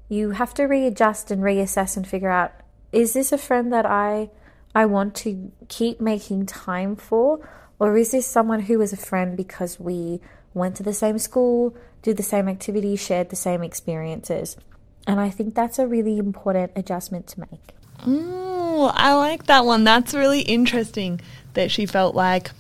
[0.08, 2.52] you have to readjust and reassess and figure out
[2.92, 4.30] is this a friend that I
[4.74, 7.48] I want to keep making time for
[7.78, 10.20] or is this someone who is a friend because we
[10.52, 14.56] went to the same school, did the same activities, shared the same experiences?
[15.06, 17.72] And I think that's a really important adjustment to make.
[18.04, 19.84] Mm, I like that one.
[19.84, 21.20] That's really interesting
[21.54, 22.50] that she felt like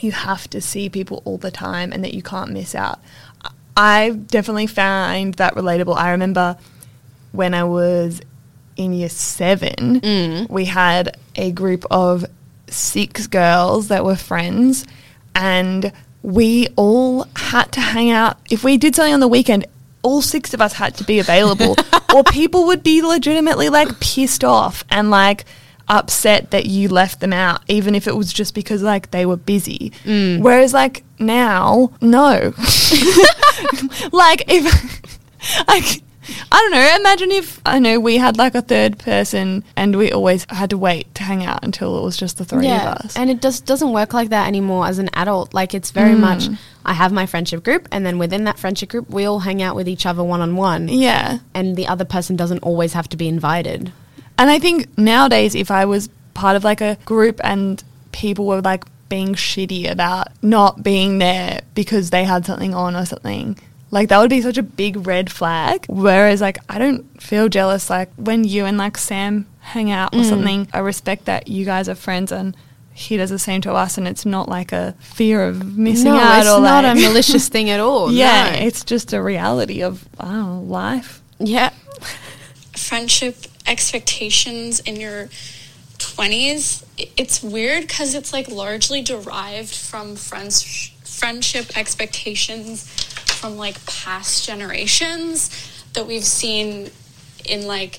[0.00, 3.00] you have to see people all the time and that you can't miss out.
[3.76, 5.96] I definitely find that relatable.
[5.96, 6.56] I remember
[7.32, 8.20] when I was
[8.76, 10.50] in year seven, Mm.
[10.50, 12.24] we had a group of
[12.68, 14.84] six girls that were friends,
[15.34, 18.38] and we all had to hang out.
[18.50, 19.66] If we did something on the weekend,
[20.02, 21.76] all six of us had to be available,
[22.14, 25.44] or people would be legitimately like pissed off and like
[25.88, 29.36] upset that you left them out, even if it was just because like they were
[29.36, 29.92] busy.
[30.04, 32.52] Whereas like now, no.
[34.12, 35.02] like if
[35.68, 36.02] like
[36.50, 36.96] I don't know.
[37.00, 40.78] Imagine if I know we had like a third person and we always had to
[40.78, 43.16] wait to hang out until it was just the three of us.
[43.16, 45.54] And it just doesn't work like that anymore as an adult.
[45.54, 46.20] Like it's very Mm.
[46.20, 46.48] much
[46.84, 49.76] I have my friendship group and then within that friendship group we all hang out
[49.76, 50.88] with each other one on one.
[50.88, 51.38] yeah.
[51.54, 53.92] And the other person doesn't always have to be invited.
[54.38, 58.60] And I think nowadays, if I was part of like a group and people were
[58.60, 63.58] like being shitty about not being there because they had something on or something,
[63.90, 65.86] like that would be such a big red flag.
[65.88, 67.88] Whereas, like, I don't feel jealous.
[67.88, 70.28] Like, when you and like Sam hang out or mm.
[70.28, 72.56] something, I respect that you guys are friends and
[72.92, 73.96] he does the same to us.
[73.96, 77.00] And it's not like a fear of missing no, out it's or not like, a
[77.00, 78.10] malicious thing at all.
[78.10, 78.66] yeah, no.
[78.66, 81.22] it's just a reality of, I know, life.
[81.38, 81.70] yeah.
[82.74, 85.28] friendship expectations in your
[85.98, 86.84] 20s
[87.16, 92.90] it's weird because it's like largely derived from friends friendship expectations
[93.36, 95.50] from like past generations
[95.94, 96.90] that we've seen
[97.44, 97.98] in like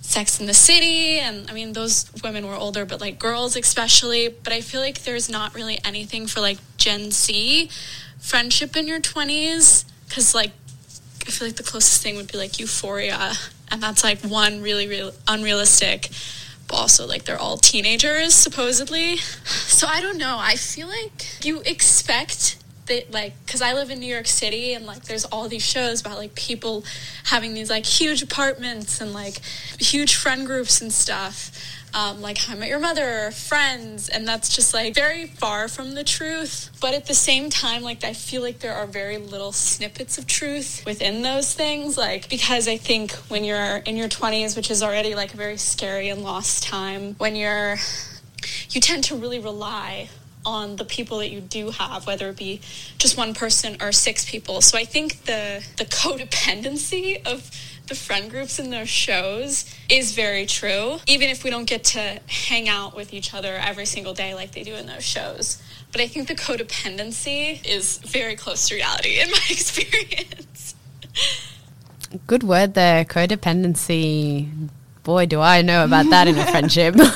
[0.00, 4.28] Sex in the City and I mean those women were older but like girls especially.
[4.28, 7.68] But I feel like there's not really anything for like Gen Z
[8.20, 10.52] friendship in your 20s cuz like
[11.26, 13.32] I feel like the closest thing would be like Euphoria,
[13.70, 16.10] and that's like one really real unrealistic.
[16.68, 19.16] But also, like they're all teenagers supposedly.
[19.76, 20.38] So I don't know.
[20.40, 24.86] I feel like you expect that, like, because I live in New York City, and
[24.86, 26.84] like there's all these shows about like people
[27.24, 29.40] having these like huge apartments and like
[29.78, 31.50] huge friend groups and stuff.
[31.94, 35.94] Um, like How I Met Your Mother, Friends, and that's just like very far from
[35.94, 36.70] the truth.
[36.78, 40.26] But at the same time, like I feel like there are very little snippets of
[40.26, 41.96] truth within those things.
[41.96, 45.56] Like because I think when you're in your 20s, which is already like a very
[45.56, 47.76] scary and lost time, when you're
[48.70, 50.08] you tend to really rely
[50.46, 52.60] on the people that you do have, whether it be
[52.96, 54.62] just one person or six people.
[54.62, 57.50] So I think the the codependency of
[57.88, 62.20] the friend groups in those shows is very true, even if we don't get to
[62.26, 65.62] hang out with each other every single day like they do in those shows.
[65.92, 70.74] But I think the codependency is very close to reality in my experience.
[72.26, 74.68] Good word there, codependency.
[75.06, 76.96] Boy, do I know about that in a friendship.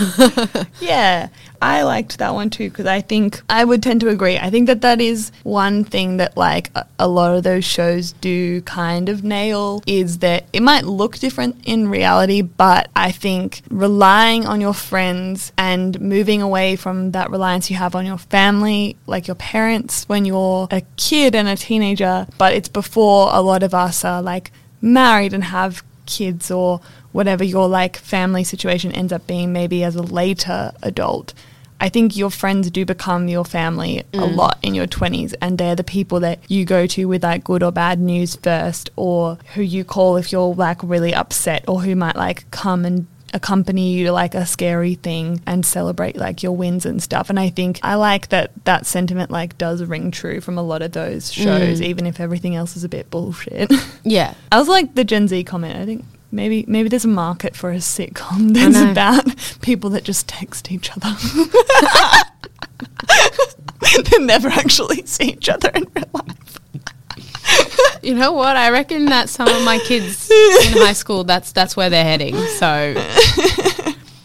[0.81, 1.29] Yeah,
[1.61, 4.39] I liked that one too because I think I would tend to agree.
[4.39, 8.13] I think that that is one thing that like a, a lot of those shows
[8.13, 13.63] do kind of nail is that it might look different in reality, but I think
[13.71, 18.97] relying on your friends and moving away from that reliance you have on your family,
[19.07, 23.63] like your parents when you're a kid and a teenager, but it's before a lot
[23.65, 26.81] of us are like married and have kids or
[27.13, 31.35] whatever your like family situation ends up being maybe as a later adult
[31.81, 34.37] i think your friends do become your family a mm.
[34.37, 37.63] lot in your 20s and they're the people that you go to with like good
[37.63, 41.95] or bad news first or who you call if you're like really upset or who
[41.95, 46.53] might like come and accompany you to like a scary thing and celebrate like your
[46.53, 47.31] wins and stuff.
[47.31, 50.83] And I think I like that that sentiment like does ring true from a lot
[50.83, 51.85] of those shows, mm.
[51.85, 53.73] even if everything else is a bit bullshit.
[54.03, 54.35] Yeah.
[54.51, 55.77] I was like the Gen Z comment.
[55.77, 59.25] I think maybe maybe there's a market for a sitcom that's about
[59.61, 61.17] people that just text each other.
[64.11, 66.59] they never actually see each other in real life.
[68.03, 68.57] You know what?
[68.57, 72.37] I reckon that some of my kids in high school, that's that's where they're heading.
[72.59, 72.95] So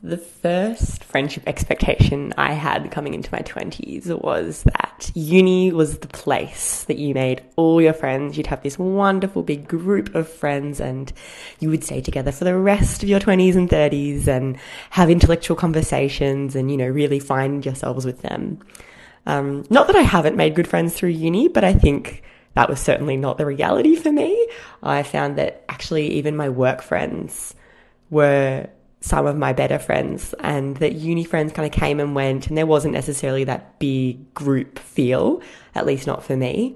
[0.05, 6.07] The first friendship expectation I had coming into my 20s was that uni was the
[6.07, 8.37] place that you made all your friends.
[8.37, 11.11] You'd have this wonderful big group of friends and
[11.59, 14.59] you would stay together for the rest of your 20s and 30s and
[14.91, 18.59] have intellectual conversations and, you know, really find yourselves with them.
[19.25, 22.21] Um, not that I haven't made good friends through uni, but I think
[22.53, 24.49] that was certainly not the reality for me.
[24.83, 27.55] I found that actually even my work friends
[28.11, 28.67] were
[29.05, 32.57] some of my better friends and that uni friends kind of came and went and
[32.57, 35.43] there wasn't necessarily that big group feel,
[35.75, 36.75] at least not for me.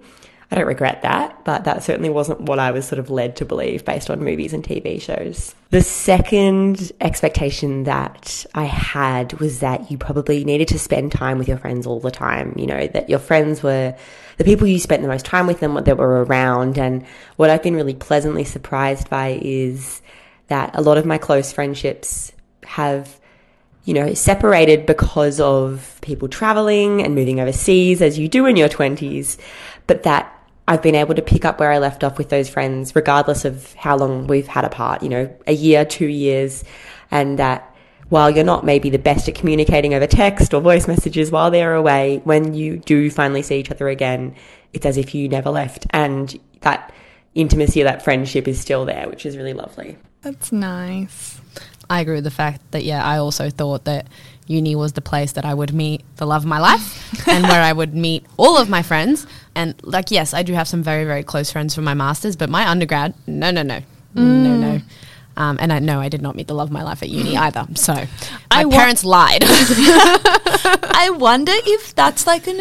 [0.52, 3.46] I don't regret that, but that certainly wasn't what I was sort of led to
[3.46, 5.56] believe based on movies and TV shows.
[5.72, 11.48] The second expectation that I had was that you probably needed to spend time with
[11.48, 12.54] your friends all the time.
[12.58, 13.96] You know, that your friends were
[14.38, 16.78] the people you spent the most time with and what they were around.
[16.78, 17.06] And
[17.38, 20.02] what I've been really pleasantly surprised by is
[20.50, 22.32] that a lot of my close friendships
[22.66, 23.20] have
[23.86, 28.70] you know, separated because of people traveling and moving overseas as you do in your
[28.70, 29.38] 20s,
[29.88, 30.32] but that
[30.68, 33.74] I've been able to pick up where I left off with those friends, regardless of
[33.74, 36.64] how long we've had apart, you know, a year, two years,
[37.10, 37.76] and that
[38.10, 41.74] while you're not maybe the best at communicating over text or voice messages while they're
[41.74, 44.36] away, when you do finally see each other again,
[44.74, 45.88] it's as if you never left.
[45.90, 46.94] And that
[47.34, 49.98] intimacy, that friendship is still there, which is really lovely.
[50.22, 51.40] That's nice.
[51.90, 54.06] I agree with the fact that yeah, I also thought that
[54.48, 57.62] uni was the place that I would meet the love of my life and where
[57.62, 59.26] I would meet all of my friends.
[59.56, 62.50] And like, yes, I do have some very very close friends from my masters, but
[62.50, 63.80] my undergrad, no, no, no,
[64.14, 64.82] no, no.
[65.38, 67.38] Um, and I know I did not meet the love of my life at uni
[67.46, 67.66] either.
[67.76, 68.06] So my
[68.52, 69.44] I wa- parents lied.
[69.48, 72.60] I wonder if that's like an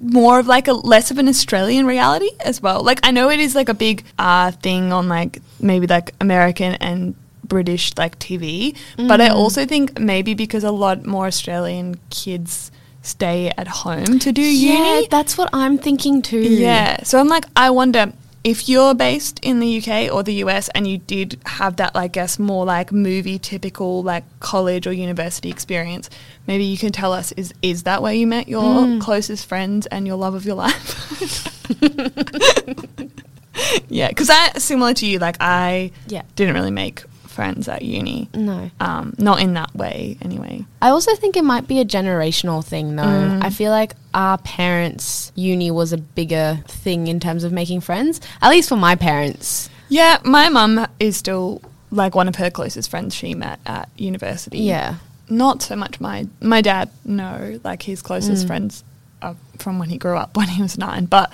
[0.00, 2.82] more of like a less of an Australian reality as well.
[2.82, 6.74] Like I know it is like a big uh, thing on like maybe like American
[6.74, 12.70] and British like TV, but I also think maybe because a lot more Australian kids
[13.02, 15.08] stay at home to do yeah, uni.
[15.08, 16.40] that's what I'm thinking too.
[16.40, 17.02] Yeah.
[17.02, 20.86] So I'm like, I wonder if you're based in the UK or the US and
[20.86, 26.08] you did have that, I guess, more like movie typical, like college or university experience,
[26.46, 28.98] maybe you can tell us is is that where you met your hmm.
[28.98, 31.46] closest friends and your love of your life?
[33.88, 36.22] yeah, because I similar to you, like I Yeah.
[36.36, 38.28] didn't really make friends at uni.
[38.34, 38.70] No.
[38.80, 40.64] Um, not in that way, anyway.
[40.82, 43.38] I also think it might be a generational thing, though.
[43.42, 48.20] I feel like our parents' uni was a bigger thing in terms of making friends,
[48.42, 49.70] at least for my parents.
[49.88, 54.60] Yeah, my mum is still like one of her closest friends she met at university.
[54.60, 54.96] Yeah.
[55.28, 56.90] Not so much my my dad.
[57.04, 58.84] No, like his closest friends
[59.22, 61.06] are from when he grew up when he was nine.
[61.06, 61.32] But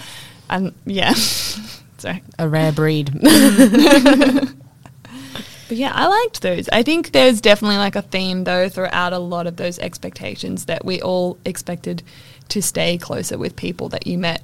[0.51, 1.13] um, yeah.
[1.99, 3.11] so, A rare breed.
[5.69, 6.69] but yeah, I liked those.
[6.71, 10.85] I think there's definitely like a theme though throughout a lot of those expectations that
[10.85, 12.03] we all expected
[12.49, 14.43] to stay closer with people that you met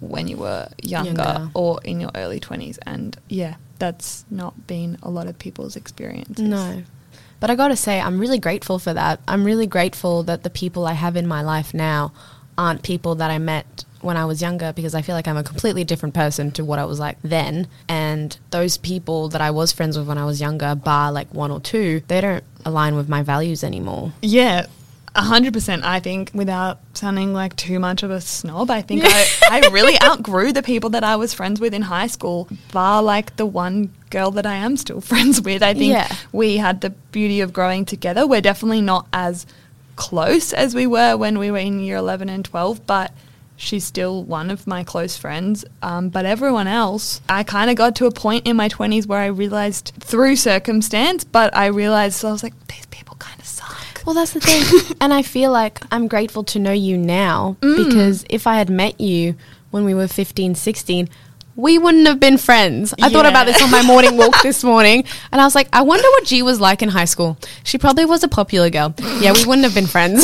[0.00, 1.50] when you were younger, Younger.
[1.54, 2.78] or in your early 20s.
[2.84, 6.38] And yeah, that's not been a lot of people's experience.
[6.38, 6.82] no.
[7.40, 9.20] But I gotta say, I'm really grateful for that.
[9.28, 12.12] I'm really grateful that the people I have in my life now
[12.56, 15.42] aren't people that I met when I was younger because I feel like I'm a
[15.42, 17.66] completely different person to what I was like then.
[17.88, 21.50] And those people that I was friends with when I was younger, bar like one
[21.50, 24.12] or two, they don't align with my values anymore.
[24.22, 24.66] Yeah,
[25.16, 25.84] a hundred percent.
[25.84, 29.26] I think without sounding like too much of a snob, I think I,
[29.64, 33.36] I really outgrew the people that I was friends with in high school, bar like
[33.36, 35.62] the one girl that I am still friends with.
[35.62, 36.12] I think Yeah.
[36.32, 38.26] we had the beauty of growing together.
[38.26, 39.46] We're definitely not as
[39.96, 43.12] close as we were when we were in year 11 and 12, but
[43.56, 45.64] she's still one of my close friends.
[45.82, 49.20] Um, but everyone else, I kind of got to a point in my 20s where
[49.20, 54.02] I realized through circumstance, but I realized I was like, these people kind of suck.
[54.04, 54.96] Well, that's the thing.
[55.00, 59.00] and I feel like I'm grateful to know you now because if I had met
[59.00, 59.34] you
[59.70, 61.08] when we were 15, 16,
[61.56, 62.94] we wouldn't have been friends.
[63.00, 65.82] I thought about this on my morning walk this morning and I was like, I
[65.82, 67.36] wonder what Ge was like in high school.
[67.62, 68.94] She probably was a popular girl.
[69.20, 70.22] Yeah, we wouldn't have been friends.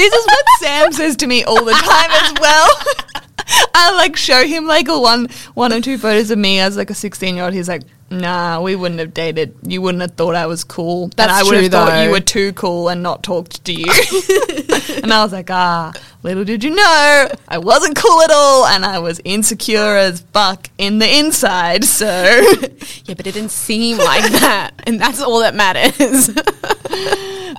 [0.00, 2.68] This is what Sam says to me all the time as well.
[3.74, 6.90] I like show him like a one one or two photos of me as like
[6.90, 7.54] a sixteen year old.
[7.54, 7.82] He's like,
[8.12, 9.54] Nah, we wouldn't have dated.
[9.62, 11.04] You wouldn't have thought I was cool.
[11.04, 13.72] and That's I would true, have thought you were too cool and not talked to
[13.72, 13.86] you.
[15.02, 15.92] and I was like, ah,
[16.24, 20.68] little did you know, I wasn't cool at all, and I was insecure as fuck
[20.76, 21.84] in the inside.
[21.84, 22.06] So
[23.04, 26.26] Yeah, but it didn't seem like that, and that's all that matters.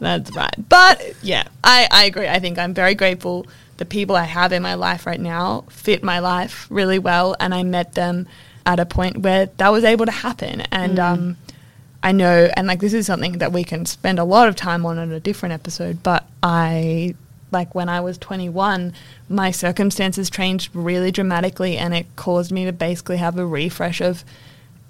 [0.01, 0.55] That's right.
[0.67, 2.27] But yeah, I, I agree.
[2.27, 3.45] I think I'm very grateful
[3.81, 7.51] the people I have in my life right now fit my life really well and
[7.51, 8.27] I met them
[8.63, 10.61] at a point where that was able to happen.
[10.71, 11.37] And um,
[12.03, 14.85] I know, and like this is something that we can spend a lot of time
[14.85, 17.15] on in a different episode, but I
[17.49, 18.93] like when I was 21,
[19.27, 24.23] my circumstances changed really dramatically and it caused me to basically have a refresh of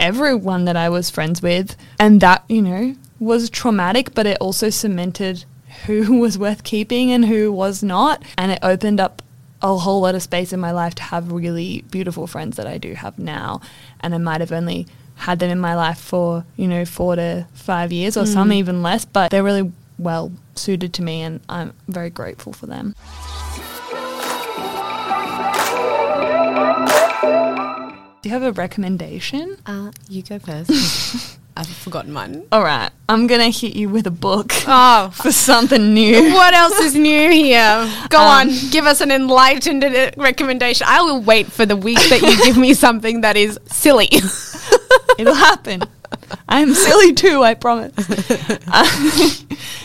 [0.01, 1.77] everyone that I was friends with.
[1.97, 5.45] And that, you know, was traumatic, but it also cemented
[5.85, 8.23] who was worth keeping and who was not.
[8.37, 9.21] And it opened up
[9.61, 12.77] a whole lot of space in my life to have really beautiful friends that I
[12.77, 13.61] do have now.
[13.99, 17.45] And I might have only had them in my life for, you know, four to
[17.53, 21.73] five years or some even less, but they're really well suited to me and I'm
[21.87, 22.95] very grateful for them.
[28.21, 29.57] Do you have a recommendation?
[29.65, 31.39] uh, you go first.
[31.57, 32.43] I've forgotten mine.
[32.51, 36.33] All right, I'm gonna hit you with a book Oh, for something new.
[36.33, 37.89] what else is new here?
[38.09, 40.87] Go Um, on, give us an enlightened uh, recommendation.
[40.89, 44.09] I will wait for the week that you give me something that is silly.
[45.19, 45.83] It'll happen.
[46.47, 47.93] I'm silly too, I promise.
[48.67, 49.29] Uh,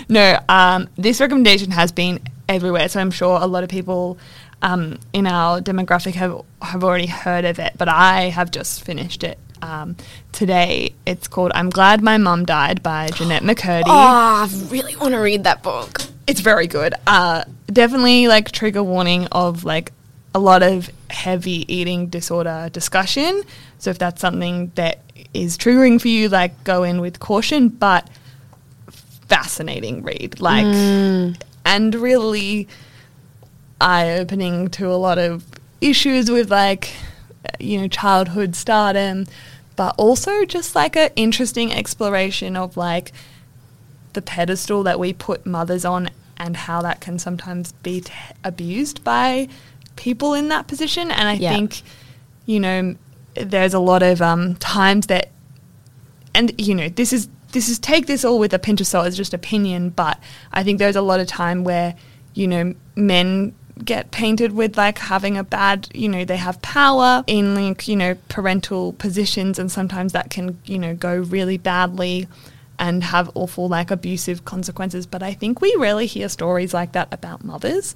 [0.09, 4.19] no, um, this recommendation has been everywhere, so I'm sure a lot of people
[4.62, 7.73] um, in our demographic have have already heard of it.
[7.77, 9.97] But I have just finished it um,
[10.33, 10.93] today.
[11.07, 13.85] It's called "I'm Glad My Mum Died" by Jennette McCurdy.
[13.87, 16.03] oh, I really want to read that book.
[16.27, 16.95] It's very good.
[17.07, 19.93] Uh, definitely like trigger warning of like
[20.35, 23.43] a lot of heavy eating disorder discussion.
[23.79, 25.01] So if that's something that
[25.33, 28.09] is triggering for you, like go in with caution, but
[29.29, 30.41] fascinating read.
[30.41, 30.67] Like
[31.65, 32.69] and really
[33.81, 35.45] eye opening to a lot of
[35.81, 36.91] issues with like
[37.59, 39.27] you know childhood stardom,
[39.77, 43.13] but also just like an interesting exploration of like
[44.15, 48.13] the pedestal that we put mothers on and how that can sometimes be t-
[48.45, 49.49] abused by
[49.97, 51.11] people in that position.
[51.11, 51.51] And I Yeah.
[51.53, 51.83] think,
[52.47, 52.95] you know,
[53.35, 55.31] there's a lot of um, times that,
[56.35, 59.07] and you know, this is this is take this all with a pinch of salt.
[59.07, 60.19] It's just opinion, but
[60.53, 61.95] I think there's a lot of time where,
[62.35, 67.22] you know, men get painted with like having a bad, you know, they have power
[67.27, 72.27] in like, you know, parental positions and sometimes that can, you know, go really badly
[72.79, 75.07] and have awful like abusive consequences.
[75.07, 77.95] But I think we rarely hear stories like that about mothers.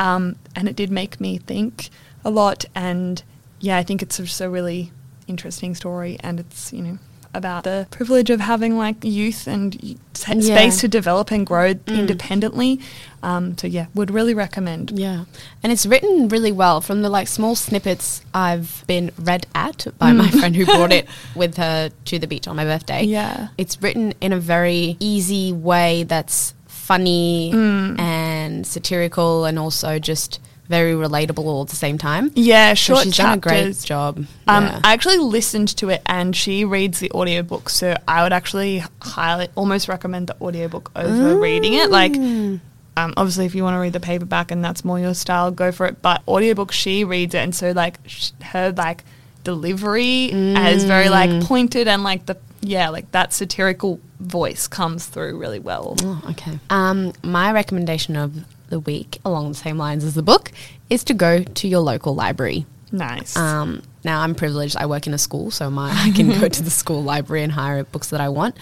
[0.00, 1.90] Um, and it did make me think
[2.24, 2.64] a lot.
[2.74, 3.22] And
[3.60, 4.90] yeah, I think it's just a really
[5.26, 6.18] interesting story.
[6.20, 6.98] And it's, you know,
[7.32, 10.40] about the privilege of having like youth and sa- Yeah.
[10.56, 12.80] space to develop and grow independently.
[13.22, 14.92] Um, so yeah, would really recommend.
[14.98, 15.24] Yeah.
[15.62, 20.12] And it's written really well from the like small snippets I've been read at by
[20.12, 21.06] my friend who brought it
[21.36, 23.04] with her to the beach on my birthday.
[23.04, 23.48] Yeah.
[23.58, 28.00] It's written in a very easy way that's funny Mm.
[28.00, 30.40] and satirical and also just
[30.70, 32.30] very relatable all at the same time.
[32.34, 33.84] Yeah, So short she's done a great chapters.
[33.84, 34.18] job.
[34.46, 34.80] Um, yeah.
[34.84, 39.48] I actually listened to it and she reads the audiobook, so I would actually highly
[39.56, 41.90] almost recommend the audiobook over reading it.
[41.90, 42.60] Like, Mm.
[42.96, 45.72] um, obviously, if you want to read the paperback and that's more your style, go
[45.72, 46.00] for it.
[46.00, 49.04] But audiobook, she reads it, and so like sh- her like
[49.42, 51.10] delivery is very Mm.
[51.10, 55.96] like pointed and like the yeah like that satirical voice comes through really well.
[56.02, 56.58] Oh, okay.
[56.68, 58.34] Um, my recommendation of
[58.70, 60.50] the week, along the same lines as the book,
[60.88, 62.66] is to go to your local library.
[62.92, 63.36] Nice.
[63.36, 64.76] Um, now I'm privileged.
[64.76, 67.52] I work in a school, so my I can go to the school library and
[67.52, 68.56] hire books that I want.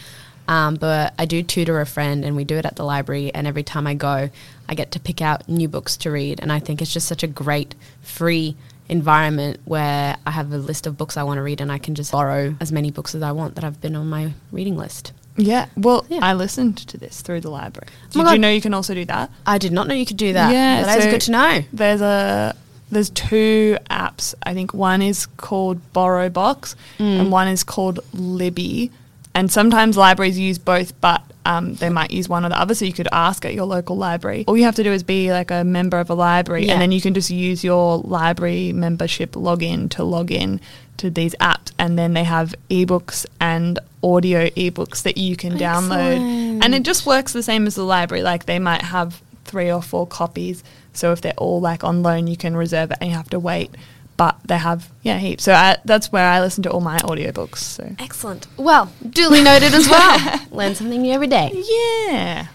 [0.49, 3.33] Um, but I do tutor a friend, and we do it at the library.
[3.35, 4.31] And every time I go,
[4.69, 7.23] I get to pick out new books to read, and I think it's just such
[7.23, 8.57] a great free
[8.89, 11.95] environment where I have a list of books I want to read, and I can
[11.95, 15.13] just borrow as many books as I want that I've been on my reading list.
[15.39, 15.67] Yeah.
[15.77, 16.21] Well, yeah.
[16.23, 17.87] I listened to this through the library.
[18.15, 19.31] Oh Did you know you can also do that?
[19.47, 20.53] I did not know you could do that.
[20.53, 21.65] Yeah, that is so- good to know.
[21.73, 22.55] There's a
[22.91, 24.35] there's two apps.
[24.43, 27.21] I think one is called BorrowBox Mm.
[27.21, 28.91] and one is called Libby.
[29.35, 32.75] And sometimes libraries use both, but um, they might use one or the other.
[32.75, 34.45] So you could ask at your local library.
[34.47, 36.73] All you have to do is be like a member of a library, Yeah.
[36.75, 40.61] and then you can just use your library membership login to log in
[40.99, 41.73] to these apps.
[41.79, 46.19] And then they have ebooks and audio ebooks that you can download.
[46.63, 48.23] And it just works the same as the library.
[48.23, 50.63] Like they might have three or four copies.
[50.93, 53.39] So if they're all like on loan, you can reserve it and you have to
[53.39, 53.71] wait.
[54.19, 55.45] But they have yeah heaps.
[55.45, 57.59] So I, that's where I listen to all my audiobooks.
[57.59, 58.47] So Excellent.
[58.59, 60.41] Well, duly noted as well.
[60.51, 61.51] Learn something new every day.
[61.55, 62.49] yeah.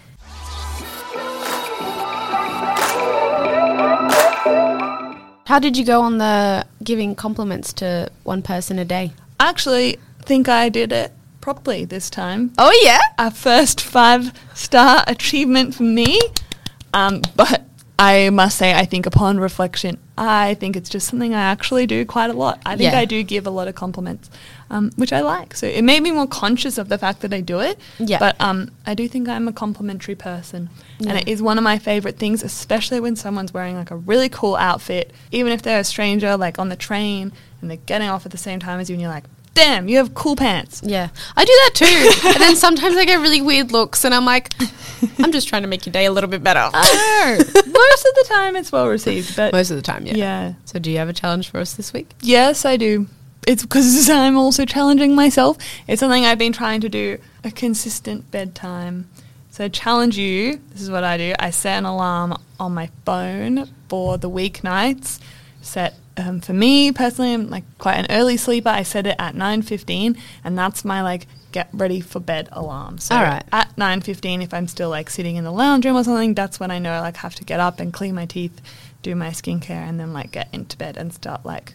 [5.46, 9.12] How did you go on the giving compliments to one person a day?
[9.38, 12.52] I actually think I did it properly this time.
[12.58, 13.00] Oh yeah.
[13.18, 16.18] our first five star achievement for me.
[16.94, 17.62] Um, but
[17.98, 22.04] I must say, I think upon reflection, I think it's just something I actually do
[22.04, 22.60] quite a lot.
[22.64, 23.00] I think Yeah.
[23.00, 24.30] I do give a lot of compliments,
[24.70, 25.56] um, which I like.
[25.56, 27.78] So it made me more conscious of the fact that I do it.
[27.98, 28.20] Yeah.
[28.20, 30.70] But um, I do think I'm a complimentary person.
[31.00, 34.28] And it is one of my favorite things, especially when someone's wearing like a really
[34.28, 38.24] cool outfit, even if they're a stranger, like on the train, and they're getting off
[38.24, 39.24] at the same time as you, and you're like,
[39.54, 40.82] damn, you have cool pants.
[40.84, 42.28] Yeah, I do that too.
[42.28, 44.52] and then sometimes I get really weird looks, and I'm like,
[45.18, 46.68] I'm just trying to make your day a little bit better.
[46.72, 47.44] I know.
[47.54, 50.16] Most of the time it's well received, but Most of the time, yeah.
[50.16, 50.52] yeah.
[50.64, 52.10] So, do you have a challenge for us this week?
[52.20, 53.06] Yes, I do.
[53.46, 55.58] It's because I'm also challenging myself.
[55.86, 59.08] It's something I've been trying to do a consistent bedtime.
[59.50, 60.60] So, challenge you.
[60.70, 61.34] This is what I do.
[61.38, 65.20] I set an alarm on my phone for the weeknights.
[65.62, 68.68] Set um, for me personally, I'm like quite an early sleeper.
[68.68, 72.98] I set it at nine fifteen, and that's my like get ready for bed alarm.
[72.98, 73.42] So All right.
[73.52, 76.58] at nine fifteen, if I'm still like sitting in the lounge room or something, that's
[76.60, 78.60] when I know I like have to get up and clean my teeth,
[79.02, 81.74] do my skincare, and then like get into bed and start like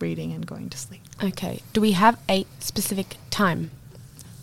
[0.00, 1.02] reading and going to sleep.
[1.22, 1.60] Okay.
[1.72, 3.70] Do we have a specific time?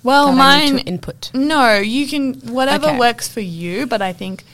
[0.03, 1.29] Well, that I need mine input.
[1.33, 2.97] no, you can whatever Okay.
[2.97, 4.45] works for you, but I think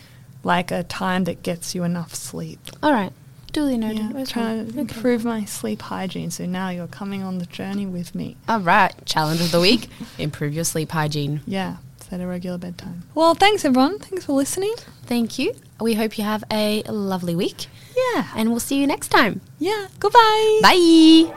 [0.43, 2.59] like a time that gets you enough sleep.
[2.81, 3.11] All right.
[3.56, 3.99] Duly noted.
[3.99, 4.80] Yeah, That's trying to fine.
[4.86, 4.95] Okay.
[4.95, 6.30] improve my sleep hygiene.
[6.30, 8.36] So now you're coming on the journey with me.
[8.49, 8.93] All right.
[9.06, 9.88] Challenge of the week:
[10.20, 11.39] improve your sleep hygiene.
[11.47, 13.03] Yeah, set a regular bedtime.
[13.16, 13.99] Well, thanks everyone.
[13.99, 14.74] Thanks for listening.
[15.06, 15.53] Thank you.
[15.80, 17.68] We hope you have a lovely week,
[18.14, 19.39] Yeah, and we'll see you next time.
[19.60, 19.88] yeah.
[19.99, 20.60] Goodbye.
[20.62, 21.32] Bye.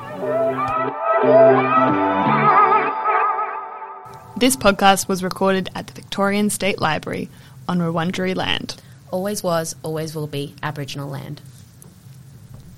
[4.36, 7.28] This podcast was recorded at the Victorian State Library
[7.68, 8.80] on Wurundjeri land.
[9.10, 11.40] Always was, always will be Aboriginal land.